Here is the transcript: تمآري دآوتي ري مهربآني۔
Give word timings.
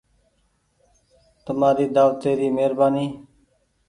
تمآري 1.45 1.85
دآوتي 1.95 2.31
ري 2.39 2.47
مهربآني۔ 2.57 3.07